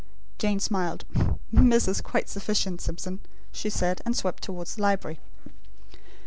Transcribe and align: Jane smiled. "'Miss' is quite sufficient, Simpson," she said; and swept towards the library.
Jane 0.39 0.59
smiled. 0.59 1.05
"'Miss' 1.51 1.87
is 1.87 2.01
quite 2.01 2.27
sufficient, 2.27 2.81
Simpson," 2.81 3.19
she 3.51 3.69
said; 3.69 4.01
and 4.03 4.17
swept 4.17 4.41
towards 4.41 4.73
the 4.73 4.81
library. 4.81 5.19